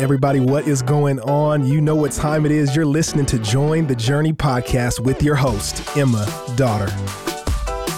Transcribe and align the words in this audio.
Everybody, 0.00 0.40
what 0.40 0.66
is 0.66 0.80
going 0.80 1.20
on? 1.20 1.66
You 1.66 1.78
know 1.82 1.94
what 1.94 2.12
time 2.12 2.46
it 2.46 2.52
is. 2.52 2.74
You're 2.74 2.86
listening 2.86 3.26
to 3.26 3.38
Join 3.38 3.86
the 3.86 3.94
Journey 3.94 4.32
podcast 4.32 4.98
with 4.98 5.22
your 5.22 5.34
host, 5.34 5.94
Emma 5.94 6.26
Dotter. 6.56 6.86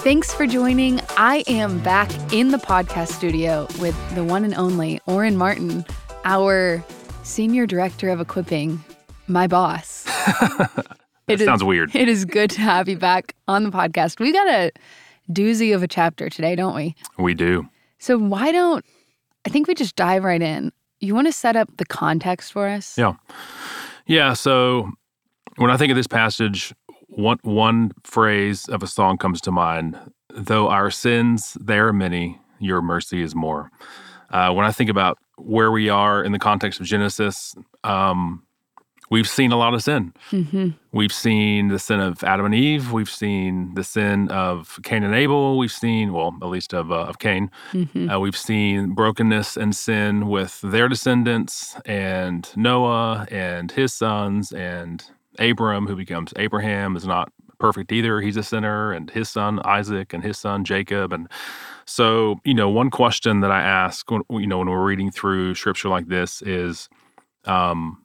Thanks 0.02 0.34
for 0.34 0.48
joining. 0.48 1.00
I 1.16 1.44
am 1.46 1.78
back 1.80 2.10
in 2.32 2.48
the 2.48 2.58
podcast 2.58 3.08
studio 3.12 3.68
with 3.80 3.94
the 4.16 4.24
one 4.24 4.44
and 4.44 4.52
only 4.54 5.00
Oren 5.06 5.36
Martin, 5.36 5.84
our 6.24 6.84
senior 7.22 7.66
director 7.66 8.08
of 8.08 8.20
equipping, 8.20 8.82
my 9.28 9.46
boss. 9.46 10.02
that 10.26 10.86
It 11.28 11.40
is- 11.40 11.46
sounds 11.46 11.62
weird. 11.62 11.94
It 11.94 12.08
is 12.08 12.24
good 12.24 12.50
to 12.50 12.62
have 12.62 12.88
you 12.88 12.98
back 12.98 13.36
on 13.46 13.62
the 13.62 13.70
podcast. 13.70 14.18
We 14.18 14.32
got 14.32 14.48
a 14.48 14.72
doozy 15.30 15.72
of 15.72 15.84
a 15.84 15.88
chapter 15.88 16.28
today, 16.28 16.56
don't 16.56 16.74
we? 16.74 16.96
We 17.16 17.34
do. 17.34 17.68
So 18.00 18.18
why 18.18 18.50
don't 18.50 18.84
I 19.46 19.50
think 19.50 19.68
we 19.68 19.74
just 19.74 19.94
dive 19.94 20.24
right 20.24 20.42
in? 20.42 20.72
You 21.02 21.16
want 21.16 21.26
to 21.26 21.32
set 21.32 21.56
up 21.56 21.68
the 21.78 21.84
context 21.84 22.52
for 22.52 22.68
us? 22.68 22.96
Yeah. 22.96 23.14
Yeah. 24.06 24.34
So 24.34 24.92
when 25.56 25.68
I 25.68 25.76
think 25.76 25.90
of 25.90 25.96
this 25.96 26.06
passage, 26.06 26.72
one 27.08 27.38
one 27.42 27.90
phrase 28.04 28.68
of 28.68 28.84
a 28.84 28.86
song 28.86 29.18
comes 29.18 29.40
to 29.42 29.50
mind. 29.50 29.98
Though 30.30 30.68
our 30.68 30.92
sins 30.92 31.58
they 31.60 31.78
are 31.78 31.92
many, 31.92 32.40
your 32.60 32.80
mercy 32.80 33.20
is 33.20 33.34
more. 33.34 33.70
Uh, 34.30 34.52
when 34.52 34.64
I 34.64 34.70
think 34.70 34.88
about 34.88 35.18
where 35.36 35.72
we 35.72 35.88
are 35.88 36.22
in 36.22 36.30
the 36.30 36.38
context 36.38 36.78
of 36.78 36.86
Genesis, 36.86 37.54
um, 37.82 38.44
we've 39.12 39.28
seen 39.28 39.52
a 39.52 39.58
lot 39.58 39.74
of 39.74 39.82
sin. 39.82 40.14
Mm-hmm. 40.30 40.70
We've 40.90 41.12
seen 41.12 41.68
the 41.68 41.78
sin 41.78 42.00
of 42.00 42.24
Adam 42.24 42.46
and 42.46 42.54
Eve. 42.54 42.92
We've 42.92 43.10
seen 43.10 43.74
the 43.74 43.84
sin 43.84 44.28
of 44.30 44.78
Cain 44.84 45.04
and 45.04 45.14
Abel. 45.14 45.58
We've 45.58 45.70
seen, 45.70 46.14
well, 46.14 46.34
at 46.40 46.48
least 46.48 46.72
of 46.72 46.90
uh, 46.90 47.02
of 47.02 47.18
Cain. 47.18 47.50
Mm-hmm. 47.72 48.08
Uh, 48.08 48.18
we've 48.18 48.36
seen 48.36 48.94
brokenness 48.94 49.58
and 49.58 49.76
sin 49.76 50.28
with 50.28 50.60
their 50.62 50.88
descendants, 50.88 51.76
and 51.84 52.48
Noah 52.56 53.26
and 53.30 53.70
his 53.70 53.92
sons, 53.92 54.50
and 54.50 55.04
Abram, 55.38 55.86
who 55.86 55.94
becomes 55.94 56.32
Abraham, 56.36 56.96
is 56.96 57.06
not 57.06 57.30
perfect 57.58 57.92
either. 57.92 58.20
He's 58.20 58.38
a 58.38 58.42
sinner, 58.42 58.92
and 58.92 59.10
his 59.10 59.28
son 59.28 59.60
Isaac, 59.64 60.14
and 60.14 60.24
his 60.24 60.38
son 60.38 60.64
Jacob, 60.64 61.12
and 61.12 61.28
so 61.84 62.40
you 62.44 62.54
know, 62.54 62.70
one 62.70 62.88
question 62.88 63.40
that 63.40 63.50
I 63.50 63.60
ask, 63.60 64.10
when, 64.10 64.22
you 64.30 64.46
know, 64.46 64.58
when 64.58 64.70
we're 64.70 64.84
reading 64.84 65.10
through 65.10 65.54
scripture 65.54 65.90
like 65.90 66.08
this 66.08 66.40
is, 66.42 66.88
um, 67.44 68.01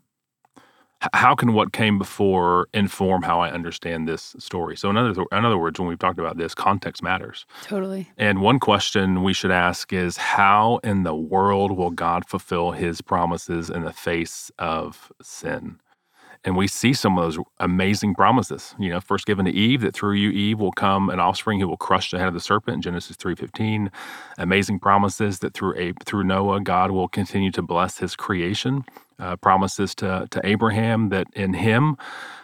how 1.13 1.35
can 1.35 1.53
what 1.53 1.73
came 1.73 1.97
before 1.97 2.67
inform 2.73 3.21
how 3.21 3.39
I 3.39 3.51
understand 3.51 4.07
this 4.07 4.35
story? 4.39 4.75
So, 4.75 4.89
in 4.89 4.97
other 4.97 5.25
in 5.31 5.45
other 5.45 5.57
words, 5.57 5.79
when 5.79 5.87
we've 5.87 5.99
talked 5.99 6.19
about 6.19 6.37
this, 6.37 6.55
context 6.55 7.03
matters. 7.03 7.45
Totally. 7.63 8.09
And 8.17 8.41
one 8.41 8.59
question 8.59 9.23
we 9.23 9.33
should 9.33 9.51
ask 9.51 9.93
is 9.93 10.17
how 10.17 10.79
in 10.83 11.03
the 11.03 11.15
world 11.15 11.77
will 11.77 11.91
God 11.91 12.27
fulfill 12.27 12.71
his 12.71 13.01
promises 13.01 13.69
in 13.69 13.83
the 13.83 13.93
face 13.93 14.51
of 14.57 15.11
sin? 15.21 15.79
And 16.43 16.55
we 16.55 16.67
see 16.67 16.93
some 16.93 17.17
of 17.17 17.23
those 17.23 17.43
amazing 17.59 18.15
promises. 18.15 18.73
You 18.79 18.89
know, 18.89 19.01
first 19.01 19.25
given 19.25 19.45
to 19.45 19.51
Eve 19.51 19.81
that 19.81 19.93
through 19.93 20.13
you, 20.13 20.29
Eve, 20.29 20.59
will 20.59 20.71
come 20.71 21.09
an 21.09 21.19
offspring 21.19 21.59
who 21.59 21.67
will 21.67 21.77
crush 21.77 22.11
the 22.11 22.19
head 22.19 22.27
of 22.27 22.33
the 22.33 22.39
serpent 22.39 22.75
in 22.75 22.81
Genesis 22.81 23.17
3.15. 23.17 23.91
Amazing 24.37 24.79
promises 24.79 25.39
that 25.39 25.53
through 25.53 25.75
Ab- 25.77 26.05
through 26.05 26.23
Noah, 26.23 26.61
God 26.61 26.91
will 26.91 27.07
continue 27.07 27.51
to 27.51 27.61
bless 27.61 27.97
his 27.97 28.15
creation. 28.15 28.85
Uh, 29.19 29.35
promises 29.35 29.95
to, 29.95 30.27
to 30.29 30.39
Abraham 30.45 31.09
that 31.09 31.25
in 31.33 31.55
him 31.55 31.97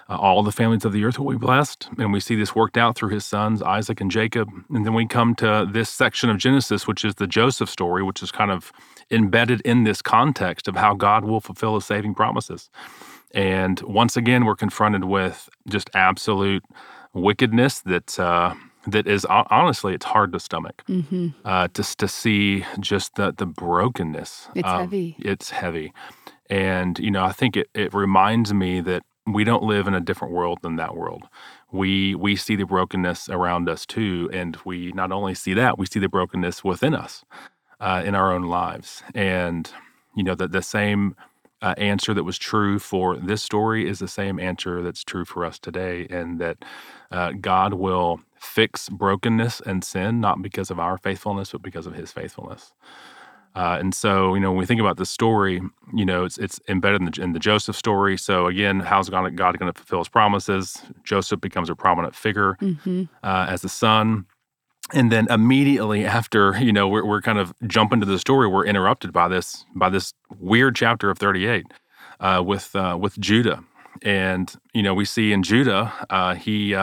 uh, 0.09 0.17
all 0.17 0.41
the 0.41 0.51
families 0.51 0.83
of 0.85 0.91
the 0.91 1.05
earth 1.05 1.19
will 1.19 1.31
be 1.31 1.37
blessed. 1.37 1.87
And 1.97 2.11
we 2.11 2.19
see 2.19 2.35
this 2.35 2.55
worked 2.55 2.77
out 2.77 2.95
through 2.95 3.09
his 3.09 3.23
sons, 3.23 3.61
Isaac 3.61 4.01
and 4.01 4.09
Jacob. 4.09 4.49
And 4.69 4.83
then 4.85 4.93
we 4.93 5.05
come 5.05 5.35
to 5.35 5.67
this 5.71 5.89
section 5.89 6.29
of 6.29 6.37
Genesis, 6.37 6.87
which 6.87 7.05
is 7.05 7.15
the 7.15 7.27
Joseph 7.27 7.69
story, 7.69 8.01
which 8.03 8.23
is 8.23 8.31
kind 8.31 8.51
of 8.51 8.71
embedded 9.11 9.61
in 9.61 9.83
this 9.83 10.01
context 10.01 10.67
of 10.67 10.75
how 10.75 10.95
God 10.95 11.25
will 11.25 11.39
fulfill 11.39 11.75
his 11.75 11.85
saving 11.85 12.15
promises. 12.15 12.69
And 13.33 13.79
once 13.81 14.17
again, 14.17 14.45
we're 14.45 14.55
confronted 14.55 15.05
with 15.05 15.49
just 15.67 15.89
absolute 15.93 16.63
wickedness 17.13 17.81
that. 17.81 18.19
Uh, 18.19 18.55
that 18.85 19.07
is 19.07 19.23
honestly, 19.25 19.93
it's 19.93 20.05
hard 20.05 20.33
to 20.33 20.39
stomach. 20.41 20.83
Mm-hmm. 20.89 21.29
Uh, 21.45 21.69
just 21.69 21.99
to 21.99 22.07
see 22.09 22.65
just 22.81 23.15
the 23.15 23.31
the 23.31 23.45
brokenness. 23.45 24.49
It's 24.55 24.67
of- 24.67 24.81
heavy. 24.81 25.15
It's 25.19 25.51
heavy, 25.51 25.93
and 26.49 26.99
you 26.99 27.11
know, 27.11 27.23
I 27.25 27.31
think 27.31 27.57
it 27.57 27.67
it 27.73 27.93
reminds 27.93 28.53
me 28.53 28.81
that 28.81 29.03
we 29.27 29.43
don't 29.43 29.63
live 29.63 29.87
in 29.87 29.93
a 29.93 30.01
different 30.01 30.33
world 30.33 30.59
than 30.63 30.75
that 30.77 30.95
world. 30.95 31.23
We 31.71 32.15
we 32.15 32.35
see 32.35 32.55
the 32.55 32.65
brokenness 32.65 33.29
around 33.29 33.69
us 33.69 33.85
too, 33.85 34.29
and 34.33 34.57
we 34.65 34.91
not 34.93 35.11
only 35.11 35.35
see 35.35 35.53
that, 35.55 35.77
we 35.79 35.85
see 35.85 35.99
the 35.99 36.09
brokenness 36.09 36.63
within 36.63 36.95
us, 36.95 37.23
uh, 37.79 38.03
in 38.05 38.15
our 38.15 38.33
own 38.33 38.43
lives. 38.43 39.03
And 39.15 39.71
you 40.15 40.23
know, 40.23 40.35
that 40.35 40.51
the 40.51 40.61
same 40.61 41.15
uh, 41.61 41.75
answer 41.77 42.13
that 42.13 42.23
was 42.23 42.37
true 42.37 42.79
for 42.79 43.17
this 43.17 43.43
story 43.43 43.89
is 43.89 43.99
the 43.99 44.07
same 44.07 44.39
answer 44.39 44.81
that's 44.83 45.03
true 45.03 45.25
for 45.25 45.45
us 45.45 45.59
today, 45.59 46.07
and 46.09 46.39
that 46.39 46.65
uh, 47.11 47.33
God 47.39 47.75
will 47.75 48.21
fix 48.39 48.89
brokenness 48.89 49.61
and 49.65 49.83
sin 49.83 50.21
not 50.21 50.41
because 50.41 50.71
of 50.71 50.79
our 50.79 50.97
faithfulness, 50.97 51.51
but 51.53 51.61
because 51.63 51.87
of 51.87 51.95
His 51.95 52.11
faithfulness. 52.11 52.73
Uh, 53.55 53.77
and 53.79 53.93
so, 53.93 54.33
you 54.33 54.39
know, 54.41 54.51
when 54.51 54.57
we 54.59 54.65
think 54.65 54.81
about 54.81 54.97
the 54.97 55.05
story, 55.05 55.61
you 55.93 56.05
know, 56.05 56.25
it's 56.25 56.37
it's 56.37 56.59
embedded 56.67 57.01
in 57.01 57.05
the, 57.11 57.21
in 57.21 57.33
the 57.33 57.39
Joseph 57.39 57.75
story. 57.75 58.17
So 58.17 58.47
again, 58.47 58.79
how's 58.79 59.09
God, 59.09 59.35
God 59.35 59.57
going 59.59 59.71
to 59.71 59.77
fulfill 59.79 59.99
His 59.99 60.09
promises? 60.09 60.81
Joseph 61.03 61.39
becomes 61.39 61.69
a 61.69 61.75
prominent 61.75 62.15
figure 62.15 62.57
Mm-hmm. 62.61 63.03
uh, 63.23 63.45
as 63.49 63.61
the 63.61 63.69
son. 63.69 64.25
And 64.93 65.11
then 65.11 65.27
immediately 65.29 66.05
after, 66.05 66.57
you 66.59 66.73
know, 66.73 66.87
we're, 66.87 67.05
we're 67.05 67.21
kind 67.21 67.39
of 67.39 67.53
jumping 67.67 67.99
to 68.01 68.05
the 68.05 68.19
story. 68.19 68.47
We're 68.47 68.65
interrupted 68.65 69.13
by 69.13 69.27
this 69.27 69.65
by 69.75 69.89
this 69.89 70.13
weird 70.39 70.75
chapter 70.75 71.09
of 71.09 71.17
38 71.19 71.65
uh, 72.19 72.43
with 72.45 72.75
uh, 72.75 72.97
with 72.99 73.17
Judah, 73.19 73.63
and 74.01 74.53
you 74.73 74.83
know 74.83 74.93
we 74.93 75.05
see 75.05 75.31
in 75.31 75.41
Judah 75.43 75.93
uh, 76.09 76.35
he 76.35 76.75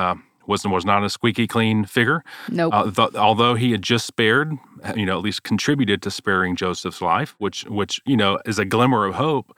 uh, 0.51 0.71
was 0.71 0.85
not 0.85 1.05
a 1.05 1.11
squeaky 1.11 1.47
clean 1.47 1.85
figure. 1.85 2.23
Nope. 2.49 2.75
Uh, 2.75 2.91
th- 2.91 3.15
although 3.15 3.55
he 3.55 3.71
had 3.73 3.83
just 3.83 4.07
spared, 4.07 4.53
you 4.97 5.07
know, 5.07 5.19
at 5.19 5.25
least 5.25 5.43
contributed 5.43 6.03
to 6.03 6.11
sparing 6.11 6.57
Joseph's 6.57 7.01
life, 7.01 7.35
which 7.39 7.65
which 7.65 8.01
you 8.07 8.17
know 8.17 8.39
is 8.47 8.59
a 8.59 8.65
glimmer 8.65 9.07
of 9.07 9.15
hope. 9.15 9.57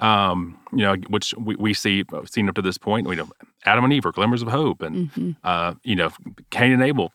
Um, 0.00 0.58
you 0.72 0.78
know, 0.78 0.96
which 1.10 1.32
we, 1.34 1.54
we 1.56 1.74
see 1.74 2.04
seen 2.24 2.48
up 2.48 2.56
to 2.56 2.62
this 2.62 2.76
point. 2.76 3.06
We 3.06 3.14
know 3.14 3.28
Adam 3.64 3.84
and 3.84 3.92
Eve 3.92 4.06
are 4.06 4.12
glimmers 4.12 4.42
of 4.42 4.48
hope, 4.48 4.82
and 4.82 5.10
mm-hmm. 5.10 5.30
uh, 5.44 5.74
you 5.84 5.94
know, 5.94 6.10
Cain 6.50 6.72
and 6.72 6.82
Abel, 6.82 7.12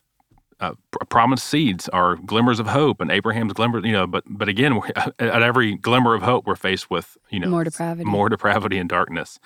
uh, 0.59 0.73
pr- 0.91 1.05
promised 1.05 1.47
seeds 1.47 1.89
are 1.89 2.15
glimmers 2.15 2.59
of 2.59 2.67
hope, 2.67 3.01
and 3.01 3.11
Abraham's 3.11 3.53
glimmer. 3.53 3.85
You 3.85 3.91
know, 3.91 4.07
but 4.07 4.23
but 4.27 4.47
again, 4.47 4.75
we're, 4.75 4.89
at 5.19 5.41
every 5.41 5.75
glimmer 5.75 6.13
of 6.15 6.21
hope, 6.21 6.47
we're 6.47 6.55
faced 6.55 6.89
with 6.89 7.17
you 7.29 7.39
know 7.39 7.49
More 7.49 7.63
depravity. 7.63 8.09
more 8.09 8.29
depravity 8.29 8.77
and 8.77 8.89
darkness. 8.89 9.39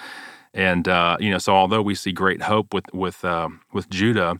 And 0.53 0.88
uh, 0.88 1.17
you 1.19 1.31
know, 1.31 1.38
so 1.38 1.53
although 1.53 1.81
we 1.81 1.95
see 1.95 2.12
great 2.12 2.41
hope 2.41 2.73
with 2.73 2.85
with 2.94 3.23
uh, 3.23 3.50
with 3.73 3.89
Judah, 3.89 4.39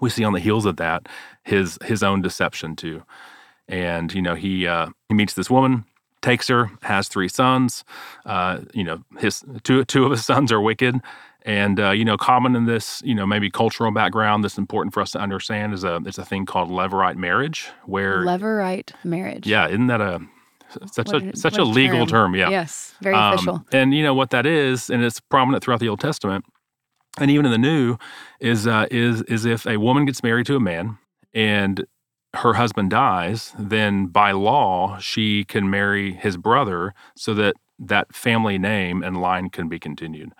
we 0.00 0.10
see 0.10 0.24
on 0.24 0.32
the 0.32 0.40
heels 0.40 0.66
of 0.66 0.76
that 0.76 1.08
his 1.44 1.78
his 1.84 2.02
own 2.02 2.20
deception 2.22 2.76
too. 2.76 3.02
And 3.68 4.12
you 4.12 4.22
know, 4.22 4.34
he 4.34 4.66
uh, 4.66 4.88
he 5.08 5.14
meets 5.14 5.34
this 5.34 5.50
woman, 5.50 5.84
takes 6.22 6.48
her, 6.48 6.70
has 6.82 7.08
three 7.08 7.28
sons. 7.28 7.84
Uh, 8.24 8.60
you 8.74 8.84
know, 8.84 9.02
his 9.18 9.44
two 9.62 9.84
two 9.84 10.04
of 10.04 10.10
his 10.10 10.24
sons 10.24 10.50
are 10.52 10.60
wicked. 10.60 11.00
And 11.42 11.78
uh, 11.78 11.90
you 11.90 12.04
know, 12.04 12.16
common 12.16 12.56
in 12.56 12.66
this, 12.66 13.00
you 13.04 13.14
know, 13.14 13.24
maybe 13.24 13.50
cultural 13.50 13.92
background 13.92 14.42
that's 14.42 14.58
important 14.58 14.92
for 14.92 15.00
us 15.00 15.12
to 15.12 15.20
understand 15.20 15.74
is 15.74 15.84
a 15.84 16.00
it's 16.04 16.18
a 16.18 16.24
thing 16.24 16.44
called 16.44 16.70
levirate 16.70 17.14
marriage, 17.16 17.68
where 17.84 18.24
Levirate 18.24 18.90
marriage. 19.04 19.46
yeah, 19.46 19.68
isn't 19.68 19.86
that 19.86 20.00
a 20.00 20.20
such 20.92 21.08
What 21.08 21.22
a 21.22 21.36
such 21.36 21.58
a 21.58 21.62
a 21.62 21.64
legal 21.64 22.06
term. 22.06 22.32
term? 22.32 22.34
Yeah, 22.34 22.50
Yes. 22.50 22.94
Very 23.00 23.14
um, 23.14 23.34
official. 23.34 23.64
And 23.72 23.94
you 23.94 24.02
know 24.02 24.14
what 24.14 24.30
that 24.30 24.46
is, 24.46 24.90
and 24.90 25.02
it's 25.02 25.20
prominent 25.20 25.62
throughout 25.64 25.80
the 25.80 25.88
Old 25.88 26.00
Testament, 26.00 26.44
and 27.18 27.30
even 27.30 27.46
in 27.46 27.52
the 27.52 27.58
New, 27.58 27.98
is 28.40 28.66
uh, 28.66 28.86
is 28.90 29.22
is 29.22 29.44
if 29.44 29.66
a 29.66 29.78
woman 29.78 30.04
gets 30.06 30.22
married 30.22 30.46
to 30.46 30.56
a 30.56 30.60
man 30.60 30.98
and 31.34 31.86
her 32.34 32.54
husband 32.54 32.90
dies, 32.90 33.52
then 33.58 34.06
by 34.06 34.32
law 34.32 34.98
she 34.98 35.44
can 35.44 35.70
marry 35.70 36.12
his 36.12 36.36
brother, 36.36 36.94
so 37.16 37.32
that 37.34 37.54
that 37.78 38.14
family 38.14 38.58
name 38.58 39.02
and 39.02 39.20
line 39.20 39.50
can 39.50 39.68
be 39.68 39.78
continued. 39.78 40.32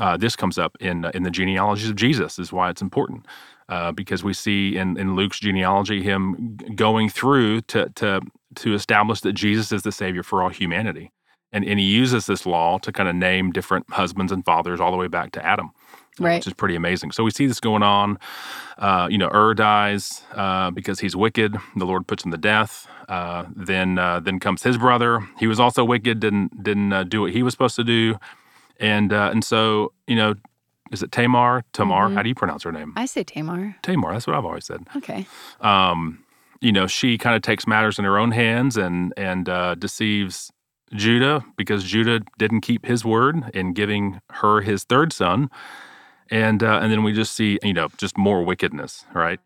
Uh, 0.00 0.16
this 0.16 0.36
comes 0.36 0.58
up 0.58 0.76
in 0.80 1.04
in 1.14 1.22
the 1.24 1.30
genealogies 1.30 1.90
of 1.90 1.96
Jesus, 1.96 2.38
is 2.38 2.52
why 2.52 2.70
it's 2.70 2.82
important. 2.82 3.26
Uh, 3.68 3.92
because 3.92 4.24
we 4.24 4.32
see 4.32 4.78
in, 4.78 4.96
in 4.96 5.14
Luke's 5.14 5.38
genealogy 5.40 6.02
him 6.02 6.56
going 6.74 7.10
through 7.10 7.60
to, 7.60 7.90
to 7.96 8.18
to 8.58 8.74
establish 8.74 9.20
that 9.22 9.32
Jesus 9.34 9.72
is 9.72 9.82
the 9.82 9.92
Savior 9.92 10.22
for 10.22 10.42
all 10.42 10.48
humanity, 10.50 11.10
and 11.52 11.64
and 11.64 11.78
he 11.78 11.86
uses 11.86 12.26
this 12.26 12.46
law 12.46 12.78
to 12.78 12.92
kind 12.92 13.08
of 13.08 13.14
name 13.16 13.50
different 13.52 13.90
husbands 13.90 14.32
and 14.32 14.44
fathers 14.44 14.80
all 14.80 14.90
the 14.90 14.96
way 14.96 15.08
back 15.08 15.32
to 15.32 15.44
Adam, 15.44 15.70
uh, 16.20 16.24
Right. 16.24 16.34
which 16.36 16.46
is 16.46 16.52
pretty 16.54 16.74
amazing. 16.76 17.12
So 17.12 17.24
we 17.24 17.30
see 17.30 17.46
this 17.46 17.60
going 17.60 17.82
on. 17.82 18.18
Uh, 18.78 19.08
you 19.10 19.18
know, 19.18 19.28
Ur 19.34 19.54
dies 19.54 20.22
uh, 20.34 20.70
because 20.70 21.00
he's 21.00 21.16
wicked. 21.16 21.56
The 21.76 21.84
Lord 21.86 22.06
puts 22.06 22.24
him 22.24 22.30
to 22.32 22.38
death. 22.38 22.86
Uh, 23.08 23.44
then 23.56 23.98
uh, 23.98 24.20
then 24.20 24.38
comes 24.38 24.62
his 24.62 24.76
brother. 24.78 25.26
He 25.38 25.46
was 25.46 25.58
also 25.58 25.84
wicked. 25.84 26.20
Didn't 26.20 26.62
didn't 26.62 26.92
uh, 26.92 27.04
do 27.04 27.22
what 27.22 27.32
he 27.32 27.42
was 27.42 27.54
supposed 27.54 27.76
to 27.76 27.84
do, 27.84 28.16
and 28.78 29.12
uh, 29.12 29.30
and 29.32 29.42
so 29.44 29.92
you 30.06 30.16
know, 30.16 30.34
is 30.92 31.02
it 31.02 31.10
Tamar? 31.12 31.64
Tamar? 31.72 32.08
Mhm. 32.08 32.14
How 32.14 32.22
do 32.22 32.28
you 32.28 32.34
pronounce 32.34 32.62
her 32.64 32.72
name? 32.72 32.92
I 32.96 33.06
say 33.06 33.24
Tamar. 33.24 33.76
Tamar. 33.82 34.12
That's 34.12 34.26
what 34.26 34.36
I've 34.36 34.44
always 34.44 34.66
said. 34.66 34.86
Okay. 34.96 35.26
Um, 35.60 36.18
you 36.60 36.72
know, 36.72 36.86
she 36.86 37.18
kind 37.18 37.36
of 37.36 37.42
takes 37.42 37.66
matters 37.66 37.98
in 37.98 38.04
her 38.04 38.18
own 38.18 38.32
hands 38.32 38.76
and 38.76 39.12
and 39.16 39.48
uh, 39.48 39.74
deceives 39.74 40.50
Judah 40.92 41.44
because 41.56 41.84
Judah 41.84 42.20
didn't 42.38 42.62
keep 42.62 42.86
his 42.86 43.04
word 43.04 43.50
in 43.54 43.72
giving 43.72 44.20
her 44.30 44.60
his 44.60 44.84
third 44.84 45.12
son, 45.12 45.50
and 46.30 46.62
uh, 46.62 46.80
and 46.82 46.90
then 46.90 47.02
we 47.02 47.12
just 47.12 47.34
see 47.34 47.58
you 47.62 47.74
know 47.74 47.88
just 47.96 48.16
more 48.16 48.42
wickedness, 48.44 49.04
right? 49.14 49.40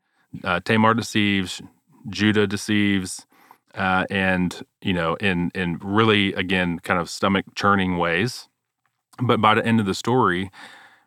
Uh, 0.45 0.61
Tamar 0.61 0.95
deceives, 0.95 1.61
Judah 2.09 2.47
deceives, 2.47 3.27
uh, 3.75 4.07
and 4.11 4.65
you 4.81 4.93
know 4.93 5.15
in 5.17 5.51
in 5.55 5.79
really 5.83 6.33
again 6.35 6.79
kind 6.79 7.01
of 7.01 7.11
stomach 7.11 7.45
churning 7.55 7.99
ways. 7.99 8.49
But 9.21 9.41
by 9.43 9.55
the 9.55 9.65
end 9.65 9.79
of 9.79 9.87
the 9.87 9.95
story, 9.95 10.51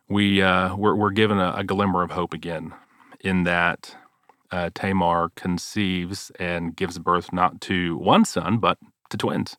we 0.08 0.40
uh, 0.40 0.76
we're, 0.76 0.94
we're 0.94 1.10
given 1.10 1.38
a, 1.38 1.54
a 1.56 1.64
glimmer 1.64 2.02
of 2.02 2.12
hope 2.12 2.32
again, 2.32 2.72
in 3.20 3.42
that 3.44 3.96
uh, 4.50 4.70
Tamar 4.74 5.30
conceives 5.36 6.32
and 6.38 6.76
gives 6.76 6.98
birth 6.98 7.32
not 7.32 7.60
to 7.62 7.96
one 7.98 8.24
son 8.24 8.58
but 8.58 8.78
to 9.10 9.16
twins, 9.16 9.56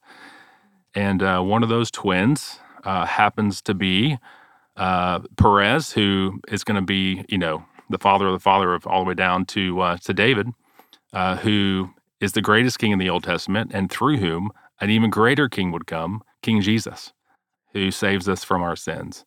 and 0.96 1.24
uh, 1.24 1.42
one 1.42 1.64
of 1.64 1.70
those 1.70 1.92
twins 1.92 2.60
uh, 2.84 3.06
happens 3.06 3.62
to 3.64 3.74
be 3.74 4.18
uh, 4.78 5.20
Perez, 5.38 5.94
who 5.94 6.40
is 6.50 6.64
going 6.64 6.76
to 6.76 6.86
be 6.86 7.26
you 7.30 7.38
know 7.38 7.66
the 7.90 8.00
father 8.00 8.28
of 8.28 8.34
the 8.34 8.40
father 8.40 8.74
of 8.74 8.88
all 8.88 9.04
the 9.04 9.10
way 9.10 9.14
down 9.16 9.46
to 9.48 9.82
uh, 9.82 9.98
to 9.98 10.14
David, 10.14 10.50
who 11.42 11.92
is 12.22 12.34
the 12.34 12.42
greatest 12.42 12.80
king 12.80 12.92
in 12.92 13.00
the 13.00 13.10
Old 13.10 13.24
Testament, 13.24 13.72
and 13.74 13.92
through 13.92 14.18
whom 14.18 14.52
an 14.82 14.90
even 14.90 15.10
greater 15.10 15.50
king 15.50 15.72
would 15.72 15.88
come, 15.88 16.22
King 16.42 16.62
Jesus, 16.62 17.14
who 17.74 17.92
saves 17.92 18.30
us 18.30 18.44
from 18.44 18.62
our 18.62 18.76
sins. 18.76 19.26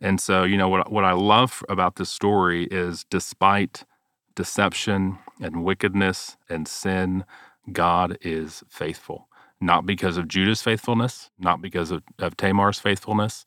And 0.00 0.20
so, 0.20 0.44
you 0.44 0.56
know, 0.56 0.68
what, 0.68 0.90
what 0.90 1.04
I 1.04 1.12
love 1.12 1.62
about 1.68 1.96
this 1.96 2.10
story 2.10 2.64
is 2.70 3.04
despite 3.10 3.84
deception 4.34 5.18
and 5.40 5.64
wickedness 5.64 6.36
and 6.48 6.66
sin, 6.66 7.24
God 7.72 8.18
is 8.20 8.62
faithful. 8.68 9.28
Not 9.60 9.84
because 9.84 10.16
of 10.16 10.26
Judah's 10.26 10.62
faithfulness, 10.62 11.30
not 11.38 11.60
because 11.60 11.90
of, 11.90 12.02
of 12.18 12.36
Tamar's 12.36 12.78
faithfulness. 12.78 13.44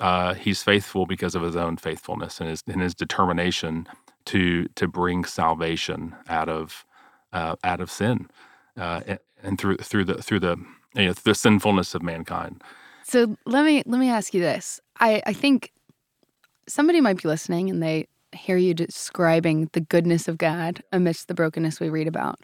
Uh, 0.00 0.34
he's 0.34 0.62
faithful 0.62 1.04
because 1.06 1.34
of 1.34 1.42
his 1.42 1.56
own 1.56 1.76
faithfulness 1.76 2.40
and 2.40 2.48
his, 2.48 2.62
and 2.66 2.80
his 2.80 2.94
determination 2.94 3.86
to 4.24 4.66
to 4.76 4.88
bring 4.88 5.24
salvation 5.24 6.14
out 6.28 6.48
of 6.48 6.84
uh, 7.32 7.56
out 7.64 7.80
of 7.80 7.90
sin 7.90 8.28
uh, 8.76 9.00
and, 9.06 9.18
and, 9.42 9.58
through 9.60 9.76
through 9.76 10.04
the 10.04 10.14
through 10.22 10.40
the 10.40 10.56
you 10.94 11.06
know, 11.06 11.12
the 11.12 11.34
sinfulness 11.34 11.94
of 11.94 12.02
mankind. 12.02 12.62
So 13.04 13.36
let 13.44 13.64
me 13.64 13.82
let 13.86 13.98
me 13.98 14.10
ask 14.10 14.34
you 14.34 14.40
this. 14.40 14.80
I, 14.98 15.22
I 15.26 15.32
think 15.32 15.72
somebody 16.68 17.00
might 17.00 17.22
be 17.22 17.28
listening 17.28 17.70
and 17.70 17.82
they 17.82 18.06
hear 18.32 18.56
you 18.56 18.74
describing 18.74 19.68
the 19.72 19.80
goodness 19.80 20.28
of 20.28 20.38
God 20.38 20.82
amidst 20.92 21.28
the 21.28 21.34
brokenness 21.34 21.80
we 21.80 21.88
read 21.88 22.08
about. 22.08 22.40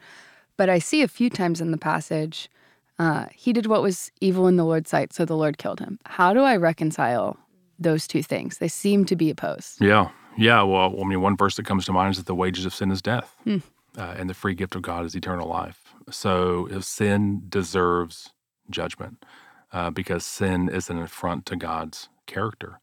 But 0.56 0.68
I 0.68 0.78
see 0.78 1.02
a 1.02 1.08
few 1.08 1.30
times 1.30 1.60
in 1.60 1.70
the 1.70 1.78
passage, 1.78 2.50
uh, 2.98 3.26
he 3.32 3.52
did 3.52 3.66
what 3.66 3.82
was 3.82 4.10
evil 4.20 4.46
in 4.48 4.56
the 4.56 4.64
Lord's 4.64 4.90
sight, 4.90 5.12
so 5.12 5.24
the 5.24 5.36
Lord 5.36 5.58
killed 5.58 5.80
him. 5.80 5.98
How 6.04 6.34
do 6.34 6.42
I 6.42 6.56
reconcile 6.56 7.38
those 7.78 8.06
two 8.06 8.22
things? 8.22 8.58
They 8.58 8.68
seem 8.68 9.04
to 9.06 9.16
be 9.16 9.30
opposed. 9.30 9.80
Yeah. 9.80 10.10
Yeah. 10.36 10.62
Well, 10.62 10.94
I 11.00 11.04
mean, 11.04 11.20
one 11.20 11.36
verse 11.36 11.56
that 11.56 11.66
comes 11.66 11.84
to 11.86 11.92
mind 11.92 12.12
is 12.12 12.18
that 12.18 12.26
the 12.26 12.34
wages 12.34 12.64
of 12.64 12.74
sin 12.74 12.90
is 12.90 13.00
death. 13.00 13.34
Hmm 13.44 13.58
uh, 13.98 14.14
and 14.16 14.30
the 14.30 14.34
free 14.34 14.54
gift 14.54 14.76
of 14.76 14.82
God 14.82 15.04
is 15.04 15.14
eternal 15.14 15.48
life. 15.48 15.94
So 16.10 16.68
if 16.70 16.84
sin 16.84 17.42
deserves 17.48 18.32
judgment 18.70 19.24
uh, 19.72 19.90
because 19.90 20.24
sin 20.24 20.68
is 20.68 20.88
an 20.88 20.98
affront 20.98 21.44
to 21.46 21.56
God's 21.56 22.08
character, 22.26 22.80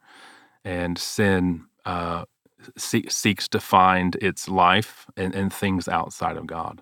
and 0.64 0.98
sin 0.98 1.66
uh, 1.86 2.26
see, 2.78 3.06
seeks 3.10 3.48
to 3.50 3.60
find 3.60 4.16
its 4.16 4.48
life 4.48 5.06
in, 5.18 5.34
in 5.34 5.50
things 5.50 5.88
outside 5.88 6.38
of 6.38 6.48
God, 6.48 6.82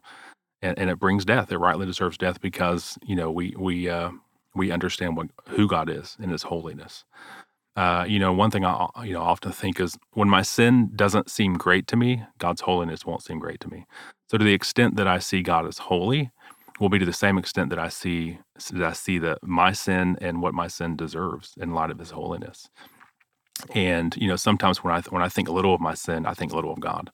and, 0.61 0.77
and, 0.79 0.89
it 0.89 0.99
brings 0.99 1.25
death. 1.25 1.51
It 1.51 1.57
rightly 1.57 1.85
deserves 1.85 2.17
death 2.17 2.39
because 2.41 2.97
you 3.03 3.15
know 3.15 3.31
we 3.31 3.53
we 3.57 3.89
uh, 3.89 4.11
we 4.55 4.71
understand 4.71 5.17
what 5.17 5.27
who 5.49 5.67
God 5.67 5.89
is 5.89 6.17
in 6.19 6.29
His 6.29 6.43
holiness. 6.43 7.03
Uh, 7.75 8.05
you 8.07 8.19
know, 8.19 8.31
one 8.31 8.51
thing 8.51 8.65
I 8.65 8.87
you 9.03 9.13
know 9.13 9.21
often 9.21 9.51
think 9.51 9.79
is 9.79 9.97
when 10.13 10.29
my 10.29 10.41
sin 10.41 10.91
doesn't 10.95 11.29
seem 11.29 11.55
great 11.55 11.87
to 11.87 11.95
me, 11.95 12.23
God's 12.37 12.61
holiness 12.61 13.05
won't 13.05 13.23
seem 13.23 13.39
great 13.39 13.59
to 13.61 13.69
me. 13.69 13.85
So 14.29 14.37
to 14.37 14.43
the 14.43 14.53
extent 14.53 14.95
that 14.95 15.07
I 15.07 15.19
see 15.19 15.41
God 15.41 15.65
as 15.67 15.79
holy, 15.79 16.31
will 16.79 16.89
be 16.89 16.99
to 16.99 17.05
the 17.05 17.13
same 17.13 17.37
extent 17.37 17.69
that 17.69 17.79
I 17.79 17.89
see 17.89 18.39
that 18.71 18.83
I 18.83 18.93
see 18.93 19.17
that 19.19 19.39
my 19.43 19.71
sin 19.71 20.17
and 20.21 20.41
what 20.41 20.53
my 20.53 20.67
sin 20.67 20.95
deserves 20.95 21.53
in 21.57 21.73
light 21.73 21.91
of 21.91 21.99
His 21.99 22.11
holiness. 22.11 22.69
And 23.71 24.15
you 24.17 24.27
know, 24.27 24.35
sometimes 24.35 24.83
when 24.83 24.93
I 24.93 25.01
when 25.09 25.21
I 25.21 25.29
think 25.29 25.47
a 25.47 25.51
little 25.51 25.73
of 25.73 25.81
my 25.81 25.93
sin, 25.93 26.25
I 26.25 26.33
think 26.33 26.53
little 26.53 26.73
of 26.73 26.79
God, 26.79 27.11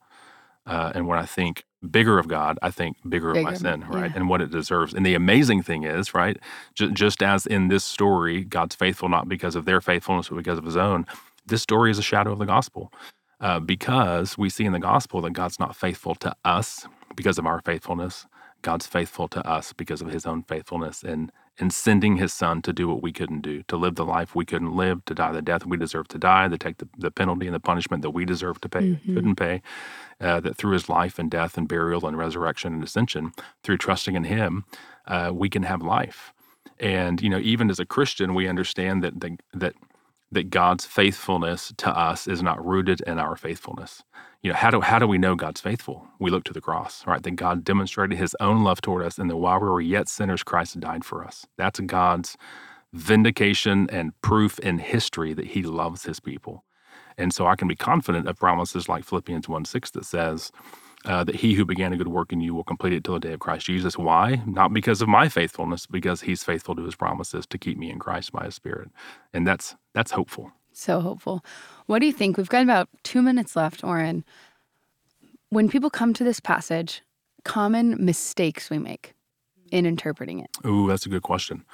uh, 0.66 0.92
and 0.94 1.06
when 1.06 1.18
I 1.18 1.26
think 1.26 1.64
bigger 1.90 2.18
of 2.18 2.28
God, 2.28 2.58
I 2.62 2.70
think 2.70 2.96
bigger, 3.08 3.32
bigger 3.32 3.48
of 3.48 3.52
my 3.52 3.54
sin, 3.54 3.84
right, 3.88 4.10
yeah. 4.10 4.16
and 4.16 4.28
what 4.28 4.40
it 4.40 4.50
deserves. 4.50 4.92
And 4.94 5.04
the 5.04 5.14
amazing 5.14 5.62
thing 5.62 5.84
is, 5.84 6.14
right, 6.14 6.38
j- 6.74 6.90
just 6.92 7.22
as 7.22 7.46
in 7.46 7.68
this 7.68 7.84
story, 7.84 8.44
God's 8.44 8.74
faithful 8.74 9.08
not 9.08 9.28
because 9.28 9.56
of 9.56 9.64
their 9.64 9.80
faithfulness, 9.80 10.28
but 10.28 10.36
because 10.36 10.58
of 10.58 10.64
His 10.64 10.76
own. 10.76 11.06
This 11.46 11.62
story 11.62 11.90
is 11.90 11.98
a 11.98 12.02
shadow 12.02 12.32
of 12.32 12.38
the 12.38 12.46
gospel. 12.46 12.92
Uh, 13.40 13.58
because 13.58 14.36
we 14.36 14.50
see 14.50 14.66
in 14.66 14.72
the 14.72 14.78
gospel 14.78 15.22
that 15.22 15.32
God's 15.32 15.58
not 15.58 15.74
faithful 15.74 16.14
to 16.16 16.36
us 16.44 16.86
because 17.16 17.38
of 17.38 17.46
our 17.46 17.62
faithfulness. 17.62 18.26
God's 18.60 18.86
faithful 18.86 19.28
to 19.28 19.46
us 19.48 19.72
because 19.72 20.02
of 20.02 20.08
his 20.12 20.26
own 20.26 20.42
faithfulness 20.42 21.02
in, 21.02 21.32
in 21.60 21.70
sending 21.70 22.16
his 22.16 22.32
son 22.32 22.62
to 22.62 22.72
do 22.72 22.88
what 22.88 23.02
we 23.02 23.12
couldn't 23.12 23.42
do, 23.42 23.62
to 23.64 23.76
live 23.76 23.94
the 23.94 24.04
life 24.04 24.34
we 24.34 24.44
couldn't 24.44 24.74
live, 24.74 25.04
to 25.04 25.14
die 25.14 25.32
the 25.32 25.42
death 25.42 25.66
we 25.66 25.76
deserve 25.76 26.08
to 26.08 26.18
die, 26.18 26.48
to 26.48 26.58
take 26.58 26.78
the, 26.78 26.88
the 26.96 27.10
penalty 27.10 27.46
and 27.46 27.54
the 27.54 27.60
punishment 27.60 28.02
that 28.02 28.10
we 28.10 28.24
deserve 28.24 28.60
to 28.60 28.68
pay, 28.68 28.80
mm-hmm. 28.80 29.14
couldn't 29.14 29.36
pay. 29.36 29.62
Uh, 30.20 30.40
that 30.40 30.56
through 30.56 30.72
his 30.72 30.88
life 30.88 31.18
and 31.18 31.30
death 31.30 31.56
and 31.56 31.68
burial 31.68 32.06
and 32.06 32.18
resurrection 32.18 32.74
and 32.74 32.82
ascension, 32.82 33.32
through 33.62 33.78
trusting 33.78 34.16
in 34.16 34.24
him, 34.24 34.64
uh, 35.06 35.30
we 35.32 35.48
can 35.48 35.62
have 35.62 35.82
life. 35.82 36.32
And, 36.78 37.22
you 37.22 37.30
know, 37.30 37.38
even 37.38 37.70
as 37.70 37.78
a 37.78 37.86
Christian, 37.86 38.34
we 38.34 38.48
understand 38.48 39.02
that, 39.02 39.20
that, 39.20 39.40
that 39.54 39.74
that 40.32 40.50
God's 40.50 40.86
faithfulness 40.86 41.72
to 41.78 41.90
us 41.90 42.26
is 42.26 42.42
not 42.42 42.64
rooted 42.64 43.00
in 43.06 43.18
our 43.18 43.36
faithfulness. 43.36 44.02
You 44.42 44.50
know, 44.50 44.56
how 44.56 44.70
do 44.70 44.80
how 44.80 44.98
do 44.98 45.06
we 45.06 45.18
know 45.18 45.34
God's 45.34 45.60
faithful? 45.60 46.08
We 46.18 46.30
look 46.30 46.44
to 46.44 46.52
the 46.52 46.62
cross, 46.62 47.06
right? 47.06 47.22
That 47.22 47.32
God 47.32 47.64
demonstrated 47.64 48.18
his 48.18 48.36
own 48.40 48.64
love 48.64 48.80
toward 48.80 49.04
us, 49.04 49.18
and 49.18 49.30
that 49.30 49.36
while 49.36 49.60
we 49.60 49.68
were 49.68 49.80
yet 49.80 50.08
sinners, 50.08 50.42
Christ 50.42 50.80
died 50.80 51.04
for 51.04 51.24
us. 51.24 51.46
That's 51.58 51.80
God's 51.80 52.36
vindication 52.92 53.88
and 53.90 54.20
proof 54.22 54.58
in 54.60 54.78
history 54.78 55.34
that 55.34 55.48
he 55.48 55.62
loves 55.62 56.04
his 56.04 56.20
people. 56.20 56.64
And 57.18 57.34
so 57.34 57.46
I 57.46 57.56
can 57.56 57.68
be 57.68 57.76
confident 57.76 58.28
of 58.28 58.38
promises 58.38 58.88
like 58.88 59.04
Philippians 59.04 59.48
1 59.48 59.64
6 59.66 59.90
that 59.92 60.04
says, 60.06 60.50
uh, 61.04 61.24
that 61.24 61.36
he 61.36 61.54
who 61.54 61.64
began 61.64 61.92
a 61.92 61.96
good 61.96 62.08
work 62.08 62.32
in 62.32 62.40
you 62.40 62.54
will 62.54 62.64
complete 62.64 62.92
it 62.92 63.04
till 63.04 63.14
the 63.14 63.20
day 63.20 63.32
of 63.32 63.40
Christ 63.40 63.66
Jesus. 63.66 63.96
Why? 63.98 64.42
Not 64.46 64.72
because 64.72 65.02
of 65.02 65.08
my 65.08 65.28
faithfulness, 65.28 65.86
because 65.86 66.22
he's 66.22 66.44
faithful 66.44 66.76
to 66.76 66.84
his 66.84 66.94
promises 66.96 67.46
to 67.46 67.58
keep 67.58 67.78
me 67.78 67.90
in 67.90 67.98
Christ 67.98 68.32
by 68.32 68.44
his 68.44 68.54
Spirit. 68.54 68.90
And 69.32 69.46
that's 69.46 69.76
that's 69.94 70.12
hopeful. 70.12 70.52
So 70.80 71.00
hopeful. 71.00 71.44
What 71.86 71.98
do 71.98 72.06
you 72.06 72.12
think? 72.12 72.38
We've 72.38 72.48
got 72.48 72.62
about 72.62 72.88
two 73.02 73.20
minutes 73.20 73.54
left, 73.54 73.84
Oren. 73.84 74.24
When 75.50 75.68
people 75.68 75.90
come 75.90 76.14
to 76.14 76.24
this 76.24 76.40
passage, 76.40 77.02
common 77.44 78.02
mistakes 78.02 78.70
we 78.70 78.78
make 78.78 79.14
in 79.70 79.84
interpreting 79.84 80.40
it. 80.40 80.48
Ooh, 80.66 80.88
that's 80.88 81.04
a 81.04 81.08
good 81.10 81.22
question. 81.22 81.64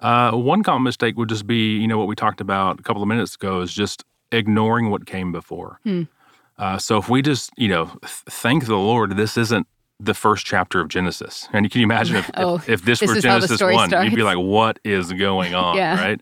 Uh, 0.00 0.32
one 0.32 0.64
common 0.64 0.82
mistake 0.82 1.16
would 1.16 1.28
just 1.28 1.46
be, 1.46 1.76
you 1.76 1.86
know, 1.86 1.98
what 1.98 2.08
we 2.08 2.16
talked 2.16 2.40
about 2.40 2.80
a 2.80 2.82
couple 2.82 3.00
of 3.00 3.08
minutes 3.08 3.36
ago 3.36 3.60
is 3.60 3.72
just 3.72 4.04
ignoring 4.32 4.90
what 4.90 5.06
came 5.06 5.30
before. 5.30 5.78
Hmm. 5.84 6.02
Uh, 6.58 6.78
so 6.78 6.96
if 6.96 7.08
we 7.08 7.22
just, 7.22 7.50
you 7.56 7.68
know, 7.68 7.86
th- 7.86 8.24
thank 8.28 8.66
the 8.66 8.76
Lord, 8.76 9.16
this 9.16 9.36
isn't 9.36 9.68
the 10.00 10.14
first 10.14 10.44
chapter 10.44 10.80
of 10.80 10.88
Genesis. 10.88 11.48
And 11.52 11.70
can 11.70 11.80
you 11.80 11.86
imagine 11.86 12.16
if, 12.16 12.30
oh, 12.36 12.56
if, 12.56 12.68
if, 12.68 12.84
this, 12.84 13.00
this 13.00 13.08
were 13.08 13.20
Genesis 13.20 13.60
1, 13.60 13.88
starts. 13.88 14.10
you'd 14.10 14.16
be 14.16 14.24
like, 14.24 14.38
what 14.38 14.80
is 14.84 15.12
going 15.12 15.54
on? 15.66 15.76
yeah. 15.76 16.00
Right. 16.00 16.20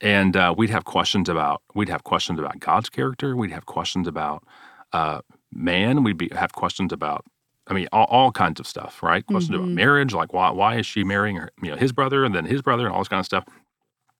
And 0.00 0.36
uh, 0.36 0.54
we'd 0.56 0.70
have 0.70 0.84
questions 0.84 1.28
about 1.28 1.62
we'd 1.74 1.88
have 1.88 2.04
questions 2.04 2.38
about 2.38 2.58
God's 2.58 2.88
character. 2.88 3.36
We'd 3.36 3.52
have 3.52 3.66
questions 3.66 4.08
about 4.08 4.44
uh, 4.92 5.20
man. 5.52 6.02
We'd 6.02 6.18
be 6.18 6.30
have 6.32 6.52
questions 6.52 6.92
about 6.92 7.24
I 7.66 7.74
mean 7.74 7.88
all, 7.92 8.06
all 8.06 8.32
kinds 8.32 8.60
of 8.60 8.66
stuff, 8.66 9.02
right? 9.02 9.24
Questions 9.26 9.54
mm-hmm. 9.54 9.64
about 9.64 9.74
marriage, 9.74 10.14
like 10.14 10.32
why 10.32 10.50
why 10.50 10.76
is 10.76 10.86
she 10.86 11.04
marrying 11.04 11.36
her, 11.36 11.50
you 11.62 11.70
know 11.70 11.76
his 11.76 11.92
brother 11.92 12.24
and 12.24 12.34
then 12.34 12.46
his 12.46 12.62
brother 12.62 12.86
and 12.86 12.94
all 12.94 13.00
this 13.00 13.08
kind 13.08 13.20
of 13.20 13.26
stuff. 13.26 13.44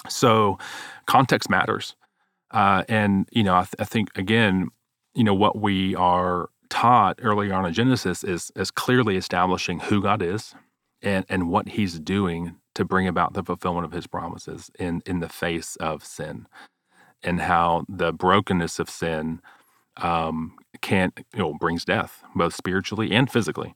So 0.09 0.59
context 1.07 1.49
matters, 1.49 1.97
uh, 2.51 2.85
and 2.89 3.29
you 3.33 3.43
know 3.43 3.55
I, 3.55 3.63
th- 3.63 3.75
I 3.79 3.85
think 3.85 4.17
again 4.17 4.71
you 5.15 5.25
know, 5.25 5.35
what 5.35 5.59
we 5.59 5.95
are 5.95 6.51
taught 6.69 7.19
early 7.23 7.51
on 7.51 7.67
in 7.67 7.73
Genesis 7.73 8.23
is 8.23 8.51
is 8.55 8.71
clearly 8.71 9.17
establishing 9.17 9.81
who 9.81 10.03
God 10.03 10.23
is 10.23 10.55
and 11.03 11.27
and 11.29 11.49
what 11.49 11.71
He's 11.71 11.99
doing 11.99 12.57
to 12.81 12.85
bring 12.85 13.07
about 13.07 13.35
the 13.35 13.45
fulfillment 13.45 13.85
of 13.85 13.93
His 13.93 14.07
promises 14.07 14.71
in 14.79 15.03
in 15.07 15.21
the 15.21 15.29
face 15.29 15.77
of 15.77 16.05
sin, 16.05 16.47
and 17.23 17.41
how 17.41 17.85
the 17.89 18.13
brokenness 18.13 18.79
of 18.79 18.91
sin 18.91 19.41
um, 19.99 20.57
can 20.81 21.13
you 21.17 21.39
know 21.39 21.55
brings 21.55 21.85
death 21.85 22.23
both 22.35 22.55
spiritually 22.55 23.13
and 23.13 23.31
physically. 23.31 23.75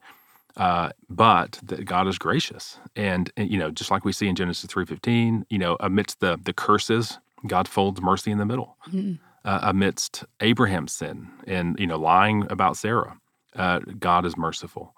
Uh, 0.57 0.91
but 1.11 1.59
that 1.65 1.85
God 1.85 2.07
is 2.07 2.19
gracious, 2.19 2.79
and, 2.95 3.31
and 3.37 3.51
you 3.51 3.59
know, 3.59 3.73
just 3.73 3.91
like 3.91 4.05
we 4.05 4.13
see 4.13 4.29
in 4.29 4.37
Genesis 4.37 4.71
three 4.71 4.87
fifteen, 4.87 5.47
you 5.51 5.59
know, 5.59 5.77
amidst 5.81 6.21
the 6.21 6.39
the 6.43 6.53
curses, 6.53 7.19
God 7.47 7.69
folds 7.69 8.01
mercy 8.01 8.31
in 8.31 8.39
the 8.39 8.47
middle. 8.47 8.77
Mm-hmm 8.89 9.15
uh, 9.45 9.61
amidst 9.63 10.25
Abraham's 10.41 10.93
sin 10.93 11.29
and 11.47 11.79
you 11.79 11.87
know 11.87 11.99
lying 11.99 12.47
about 12.51 12.77
Sarah. 12.77 13.19
Uh, 13.55 13.81
God 13.99 14.27
is 14.27 14.37
merciful. 14.37 14.95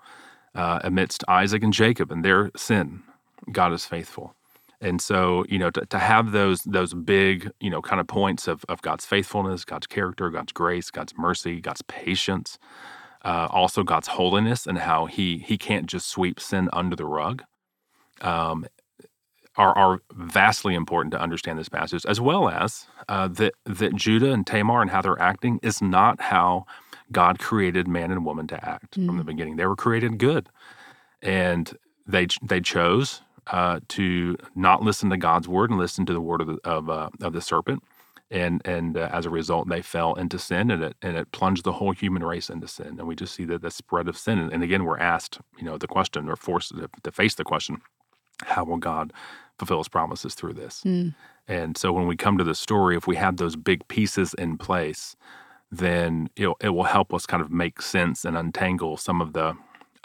Uh, 0.55 0.81
amidst 0.83 1.23
Isaac 1.29 1.63
and 1.63 1.73
Jacob 1.73 2.11
and 2.11 2.25
their 2.25 2.51
sin, 2.57 3.03
God 3.51 3.73
is 3.73 3.87
faithful. 3.87 4.35
And 4.81 5.01
so, 5.01 5.45
you 5.49 5.59
know, 5.59 5.71
to, 5.71 5.87
to 5.87 5.99
have 5.99 6.33
those 6.33 6.63
those 6.63 6.93
big, 6.93 7.51
you 7.61 7.71
know, 7.71 7.81
kind 7.81 8.01
of 8.01 8.07
points 8.07 8.47
of, 8.47 8.65
of 8.69 8.83
God's 8.83 9.07
faithfulness, 9.07 9.65
God's 9.65 9.87
character, 9.87 10.29
God's 10.31 10.53
grace, 10.53 10.91
God's 10.91 11.15
mercy, 11.17 11.61
God's 11.61 11.83
patience, 11.83 12.59
uh, 13.25 13.49
also 13.51 13.83
God's 13.83 14.09
holiness, 14.09 14.67
and 14.67 14.79
how 14.79 15.07
he 15.07 15.39
he 15.39 15.57
can't 15.57 15.87
just 15.87 16.09
sweep 16.09 16.39
sin 16.39 16.69
under 16.73 16.95
the 16.95 17.07
rug, 17.07 17.43
um, 18.21 18.67
are 19.57 19.77
are 19.77 20.01
vastly 20.13 20.75
important 20.75 21.13
to 21.13 21.21
understand 21.21 21.59
this 21.59 21.71
passage, 21.71 22.05
as 22.05 22.21
well 22.21 22.49
as 22.49 22.87
uh, 23.09 23.29
that 23.29 23.55
that 23.65 23.95
Judah 23.97 24.33
and 24.33 24.47
Tamar 24.47 24.83
and 24.83 24.91
how 24.91 25.01
they're 25.01 25.21
acting 25.21 25.59
is 25.63 25.81
not 25.81 26.21
how 26.21 26.67
God 27.11 27.39
created 27.39 27.89
man 27.89 28.11
and 28.11 28.27
woman 28.27 28.47
to 28.49 28.69
act 28.69 28.99
mm. 28.99 29.07
from 29.07 29.17
the 29.17 29.23
mm. 29.23 29.27
beginning. 29.27 29.57
They 29.57 29.67
were 29.67 29.77
created 29.77 30.19
good, 30.19 30.51
and 31.23 31.75
they 32.07 32.27
they 32.43 32.61
chose 32.61 33.23
uh, 33.49 33.81
to 33.89 34.37
not 34.55 34.83
listen 34.83 35.11
to 35.11 35.17
God's 35.17 35.49
word 35.49 35.71
and 35.71 35.79
listen 35.79 36.07
to 36.07 36.13
the 36.13 36.21
word 36.21 36.41
of 36.41 36.47
the, 36.49 36.59
of, 36.65 36.91
uh, 36.91 37.11
of 37.23 37.33
the 37.33 37.41
serpent. 37.41 37.83
And 38.29 38.61
and 38.65 38.97
uh, 38.97 39.09
as 39.13 39.25
a 39.25 39.31
result, 39.31 39.69
they 39.69 39.83
fell 39.83 40.15
into 40.15 40.37
sin, 40.37 40.73
and 40.73 40.83
it 40.83 40.97
and 41.01 41.17
it 41.17 41.31
plunged 41.31 41.63
the 41.63 41.71
whole 41.71 41.93
human 41.93 42.25
race 42.25 42.51
into 42.51 42.67
sin. 42.67 42.97
And 42.99 43.07
we 43.07 43.15
just 43.15 43.37
see 43.37 43.45
that 43.45 43.63
the 43.63 43.71
spread 43.71 44.09
of 44.09 44.19
sin. 44.19 44.51
And 44.53 44.65
again, 44.65 44.85
we're 44.85 44.99
asked, 44.99 45.39
you 45.57 45.63
know, 45.63 45.79
the 45.79 45.87
question, 45.87 46.29
or 46.29 46.35
forced 46.35 46.71
to, 46.71 46.91
to 47.05 47.13
face 47.13 47.37
the 47.37 47.45
question: 47.45 47.81
How 48.43 48.65
will 48.65 48.79
God 48.79 49.13
fulfill 49.61 49.79
His 49.79 49.87
promises 49.87 50.35
through 50.35 50.55
this? 50.55 50.83
Mm. 50.85 51.15
And 51.47 51.79
so, 51.79 51.93
when 51.93 52.09
we 52.09 52.17
come 52.17 52.37
to 52.37 52.43
the 52.43 52.57
story, 52.57 52.97
if 52.97 53.07
we 53.07 53.15
have 53.15 53.37
those 53.37 53.55
big 53.55 53.87
pieces 53.87 54.35
in 54.35 54.59
place, 54.59 55.15
then 55.71 56.29
it 56.35 56.49
it 56.61 56.71
will 56.71 56.83
help 56.83 57.15
us 57.15 57.27
kind 57.27 57.41
of 57.41 57.53
make 57.53 57.81
sense 57.81 58.25
and 58.25 58.37
untangle 58.37 58.97
some 58.97 59.21
of 59.21 59.35
the 59.35 59.57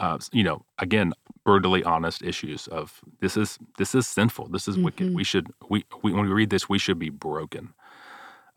uh, 0.01 0.17
you 0.31 0.43
know, 0.43 0.65
again, 0.79 1.13
brutally 1.43 1.83
honest 1.83 2.21
issues 2.21 2.67
of 2.67 3.01
this 3.19 3.36
is 3.38 3.57
this 3.77 3.95
is 3.95 4.07
sinful. 4.07 4.48
This 4.50 4.67
is 4.67 4.75
mm-hmm. 4.75 4.86
wicked. 4.86 5.15
We 5.15 5.24
should 5.24 5.48
we, 5.69 5.86
we, 6.01 6.13
when 6.13 6.25
we 6.25 6.31
read 6.31 6.50
this, 6.50 6.69
we 6.69 6.79
should 6.79 7.00
be 7.00 7.10
broken 7.10 7.74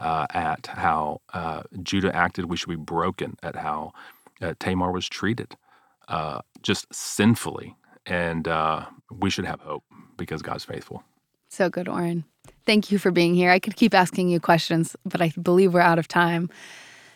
uh, 0.01 0.27
at 0.31 0.67
how 0.67 1.21
uh, 1.33 1.63
Judah 1.83 2.15
acted. 2.15 2.47
We 2.47 2.57
should 2.57 2.69
be 2.69 2.77
broken 2.77 3.37
at 3.43 3.57
how 3.57 3.93
uh, 4.41 4.55
Tamar 4.59 4.93
was 4.93 5.09
treated, 5.09 5.57
uh, 6.09 6.41
just 6.63 6.93
sinfully, 6.93 7.77
and 8.07 8.47
uh, 8.49 8.87
we 9.11 9.31
should 9.31 9.47
have 9.47 9.61
hope 9.61 9.85
because 10.17 10.43
God's 10.43 10.65
faithful. 10.65 11.03
So 11.49 11.71
good, 11.71 11.89
Oren. 11.89 12.25
Thank 12.67 12.91
you 12.91 12.99
for 12.99 13.11
being 13.11 13.35
here. 13.35 13.51
I 13.51 13.59
could 13.59 13.77
keep 13.77 13.95
asking 13.95 14.29
you 14.29 14.41
questions, 14.41 14.97
but 15.05 15.23
I 15.23 15.33
believe 15.41 15.73
we're 15.73 15.81
out 15.81 15.99
of 15.99 16.09
time. 16.09 16.51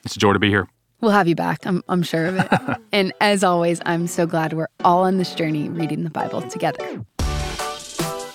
It's 0.05 0.17
a 0.17 0.19
joy 0.19 0.33
to 0.33 0.39
be 0.39 0.49
here. 0.49 0.69
We'll 1.01 1.13
have 1.13 1.29
you 1.29 1.37
back. 1.37 1.65
I'm, 1.65 1.83
I'm 1.89 2.03
sure 2.03 2.27
of 2.27 2.39
it. 2.39 2.79
and 2.93 3.13
as 3.21 3.45
always, 3.45 3.81
I'm 3.87 4.07
so 4.07 4.27
glad 4.27 4.53
we're 4.53 4.69
all 4.85 5.05
on 5.05 5.19
this 5.19 5.35
journey 5.35 5.69
reading 5.69 6.05
the 6.05 6.11
Bible 6.11 6.43
together. 6.43 7.05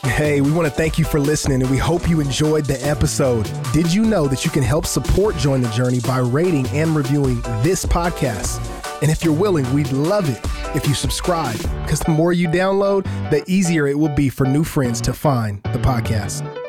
Hey, 0.05 0.41
we 0.41 0.51
want 0.51 0.67
to 0.67 0.73
thank 0.73 0.99
you 0.99 1.05
for 1.05 1.19
listening 1.19 1.61
and 1.61 1.71
we 1.71 1.77
hope 1.77 2.07
you 2.07 2.19
enjoyed 2.19 2.65
the 2.65 2.79
episode. 2.85 3.49
Did 3.73 3.91
you 3.91 4.03
know 4.05 4.27
that 4.27 4.45
you 4.45 4.51
can 4.51 4.61
help 4.61 4.85
support 4.85 5.35
Join 5.37 5.61
the 5.61 5.69
Journey 5.69 5.99
by 6.01 6.19
rating 6.19 6.67
and 6.67 6.95
reviewing 6.95 7.41
this 7.63 7.83
podcast? 7.83 8.61
And 9.01 9.09
if 9.09 9.23
you're 9.23 9.33
willing, 9.33 9.71
we'd 9.73 9.91
love 9.91 10.29
it 10.29 10.39
if 10.75 10.87
you 10.87 10.93
subscribe 10.93 11.57
because 11.81 11.99
the 11.99 12.11
more 12.11 12.31
you 12.31 12.47
download, 12.47 13.03
the 13.31 13.43
easier 13.47 13.87
it 13.87 13.97
will 13.97 14.13
be 14.15 14.29
for 14.29 14.45
new 14.45 14.63
friends 14.63 15.01
to 15.01 15.13
find 15.13 15.61
the 15.63 15.79
podcast. 15.79 16.62